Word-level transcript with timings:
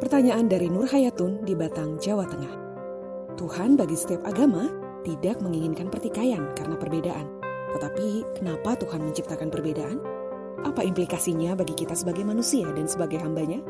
Pertanyaan 0.00 0.48
dari 0.48 0.72
Nur 0.72 0.88
Hayatun 0.88 1.44
di 1.44 1.52
Batang, 1.52 2.00
Jawa 2.00 2.24
Tengah. 2.24 2.56
Tuhan 3.36 3.76
bagi 3.76 3.92
setiap 3.92 4.24
agama 4.24 4.72
tidak 5.04 5.44
menginginkan 5.44 5.92
pertikaian 5.92 6.56
karena 6.56 6.72
perbedaan. 6.80 7.28
Tetapi 7.76 8.40
kenapa 8.40 8.80
Tuhan 8.80 9.04
menciptakan 9.04 9.52
perbedaan? 9.52 10.00
Apa 10.64 10.88
implikasinya 10.88 11.52
bagi 11.52 11.76
kita 11.76 11.92
sebagai 11.92 12.24
manusia 12.24 12.64
dan 12.72 12.88
sebagai 12.88 13.20
hambanya? 13.20 13.60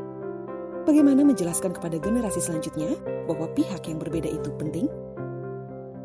Bagaimana 0.87 1.27
menjelaskan 1.27 1.75
kepada 1.75 1.99
generasi 1.99 2.39
selanjutnya 2.39 2.95
bahwa 3.27 3.51
pihak 3.51 3.83
yang 3.91 3.99
berbeda 3.99 4.31
itu 4.31 4.55
penting? 4.55 4.87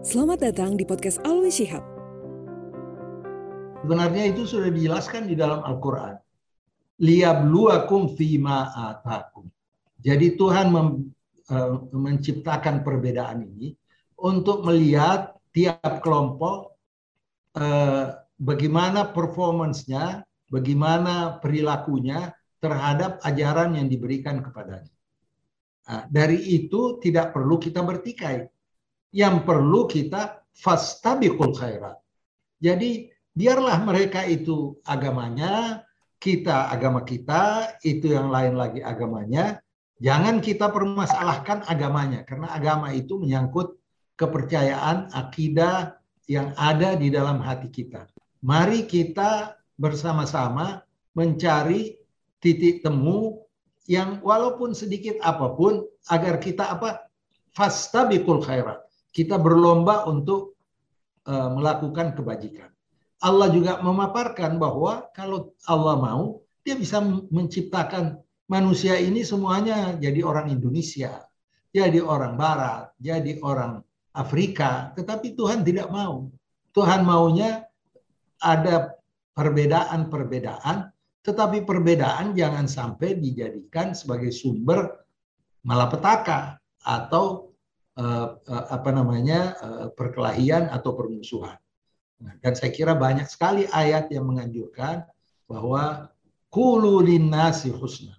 Selamat 0.02 0.43
datang 0.43 0.74
di 0.74 0.82
podcast 0.82 1.22
Alwi 1.22 1.54
Shihab. 1.54 1.86
Sebenarnya 3.86 4.34
itu 4.34 4.43
sudah 4.43 4.74
dijelaskan 4.74 5.30
di 5.30 5.38
dalam 5.38 5.62
Al-Quran. 5.62 6.18
Liyabluakum 6.98 8.11
fima 8.18 8.74
atakum. 8.74 9.46
Jadi 10.07 10.38
Tuhan 10.38 10.70
mem, 10.70 11.11
uh, 11.50 11.82
menciptakan 11.90 12.86
perbedaan 12.86 13.43
ini 13.43 13.75
untuk 14.14 14.63
melihat 14.63 15.35
tiap 15.50 15.99
kelompok 15.99 16.79
uh, 17.58 18.14
bagaimana 18.39 19.11
performancenya, 19.11 20.22
bagaimana 20.46 21.43
perilakunya 21.43 22.30
terhadap 22.63 23.18
ajaran 23.27 23.75
yang 23.75 23.90
diberikan 23.90 24.39
kepadanya. 24.46 24.94
Nah, 25.86 26.07
dari 26.07 26.38
itu 26.54 27.02
tidak 27.02 27.35
perlu 27.35 27.58
kita 27.58 27.82
bertikai. 27.82 28.46
Yang 29.11 29.36
perlu 29.43 29.91
kita 29.91 30.43
fastabiqul 30.54 31.54
khairat. 31.54 31.99
Jadi 32.62 33.11
biarlah 33.34 33.83
mereka 33.83 34.22
itu 34.27 34.78
agamanya, 34.86 35.83
kita 36.16 36.72
agama 36.72 37.05
kita, 37.05 37.77
itu 37.84 38.12
yang 38.12 38.33
lain 38.33 38.56
lagi 38.56 38.80
agamanya, 38.80 39.61
Jangan 39.97 40.45
kita 40.45 40.69
permasalahkan 40.69 41.64
agamanya 41.64 42.20
karena 42.28 42.53
agama 42.53 42.92
itu 42.92 43.17
menyangkut 43.17 43.80
kepercayaan 44.20 45.08
akidah 45.12 45.97
yang 46.28 46.53
ada 46.61 46.98
di 46.98 47.08
dalam 47.08 47.41
hati 47.41 47.72
kita. 47.72 48.05
Mari 48.44 48.84
kita 48.84 49.56
bersama-sama 49.80 50.84
mencari 51.16 51.97
titik 52.44 52.84
temu 52.84 53.41
yang 53.88 54.20
walaupun 54.20 54.77
sedikit 54.77 55.16
apa 55.25 55.56
pun 55.56 55.86
agar 56.12 56.42
kita 56.42 56.77
apa 56.77 57.08
fastabiqul 57.56 58.44
khairat. 58.44 58.84
Kita 59.16 59.41
berlomba 59.41 60.05
untuk 60.05 60.60
uh, 61.25 61.48
melakukan 61.56 62.12
kebajikan. 62.12 62.69
Allah 63.25 63.48
juga 63.48 63.81
memaparkan 63.81 64.60
bahwa 64.60 65.08
kalau 65.16 65.56
Allah 65.64 65.97
mau, 65.97 66.44
dia 66.60 66.77
bisa 66.77 67.00
menciptakan 67.33 68.20
manusia 68.47 68.98
ini 68.98 69.27
semuanya 69.27 69.94
jadi 69.98 70.22
orang 70.22 70.50
Indonesia, 70.50 71.27
jadi 71.75 71.98
orang 72.02 72.39
Barat, 72.39 72.94
jadi 72.98 73.42
orang 73.42 73.83
Afrika, 74.16 74.97
tetapi 74.97 75.36
Tuhan 75.36 75.61
tidak 75.66 75.92
mau. 75.92 76.30
Tuhan 76.72 77.05
maunya 77.05 77.69
ada 78.41 78.97
perbedaan-perbedaan, 79.36 80.88
tetapi 81.20 81.69
perbedaan 81.69 82.33
jangan 82.33 82.64
sampai 82.64 83.20
dijadikan 83.20 83.92
sebagai 83.92 84.33
sumber 84.33 85.05
malapetaka 85.66 86.56
atau 86.81 87.53
eh, 87.98 88.28
eh 88.33 88.66
apa 88.72 88.91
namanya 88.94 89.41
eh, 89.60 89.86
perkelahian 89.92 90.72
atau 90.72 90.97
permusuhan. 90.97 91.58
Nah, 92.16 92.33
dan 92.41 92.56
saya 92.56 92.72
kira 92.72 92.97
banyak 92.97 93.28
sekali 93.28 93.69
ayat 93.69 94.08
yang 94.08 94.25
menganjurkan 94.25 95.05
bahwa 95.44 96.08
kulu 96.48 97.05
linnasi 97.05 97.69
husna. 97.69 98.16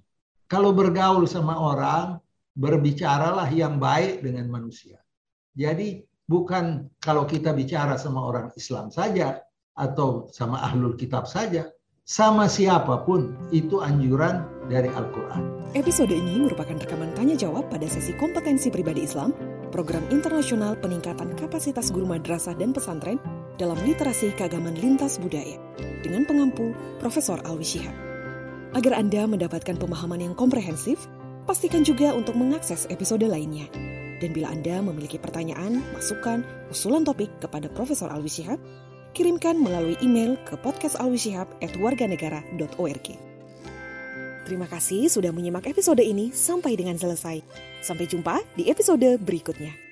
Kalau 0.48 0.72
bergaul 0.72 1.28
sama 1.28 1.59
orang, 1.59 2.23
berbicaralah 2.56 3.52
yang 3.52 3.84
baik 3.84 4.23
dengan 4.23 4.48
manusia. 4.48 4.95
Jadi 5.52 6.08
bukan 6.23 6.88
kalau 7.03 7.28
kita 7.28 7.52
bicara 7.52 8.00
sama 8.00 8.23
orang 8.23 8.56
Islam 8.56 8.88
saja 8.88 9.44
atau 9.75 10.31
sama 10.31 10.63
ahlul 10.63 10.96
kitab 10.96 11.28
saja, 11.28 11.68
sama 12.07 12.47
siapa 12.47 13.03
pun 13.03 13.36
itu 13.52 13.84
anjuran 13.84 14.47
dari 14.72 14.88
Al-Quran. 14.88 15.68
Episode 15.75 16.16
ini 16.16 16.40
merupakan 16.40 16.80
rekaman 16.80 17.12
tanya 17.12 17.36
jawab 17.36 17.68
pada 17.68 17.84
sesi 17.84 18.16
kompetensi 18.16 18.72
pribadi 18.72 19.03
Islam, 19.03 19.36
program 19.75 20.07
internasional 20.16 20.80
peningkatan 20.80 21.36
kapasitas 21.36 21.91
guru 21.91 22.07
madrasah 22.07 22.56
dan 22.56 22.72
pesantren 22.72 23.19
dalam 23.59 23.75
literasi 23.84 24.31
keagamaan 24.40 24.80
lintas 24.80 25.19
budaya 25.19 25.59
dengan 26.00 26.24
pengampu 26.24 26.72
Profesor 27.03 27.44
Alwi 27.44 27.68
Shihab. 27.68 28.06
Agar 28.77 28.93
Anda 28.93 29.25
mendapatkan 29.25 29.81
pemahaman 29.81 30.21
yang 30.21 30.38
komprehensif, 30.38 31.09
pastikan 31.49 31.81
juga 31.81 32.13
untuk 32.13 32.38
mengakses 32.38 32.85
episode 32.93 33.25
lainnya. 33.25 33.65
Dan 34.21 34.38
bila 34.38 34.53
Anda 34.53 34.85
memiliki 34.85 35.17
pertanyaan, 35.17 35.81
masukan, 35.97 36.45
usulan 36.69 37.01
topik 37.01 37.33
kepada 37.41 37.73
Profesor 37.73 38.13
Alwi 38.13 38.29
Syihab, 38.29 38.61
kirimkan 39.17 39.57
melalui 39.57 39.97
email 40.05 40.38
ke 40.45 40.53
podcastalwisihab@warganegara.org. 40.61 43.07
Terima 44.45 44.69
kasih 44.69 45.09
sudah 45.09 45.33
menyimak 45.33 45.65
episode 45.65 46.05
ini 46.05 46.29
sampai 46.29 46.77
dengan 46.77 47.01
selesai. 47.01 47.41
Sampai 47.81 48.05
jumpa 48.05 48.45
di 48.53 48.69
episode 48.69 49.17
berikutnya. 49.17 49.87